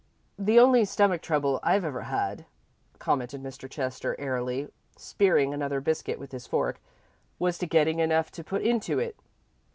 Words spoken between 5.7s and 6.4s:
biscuit with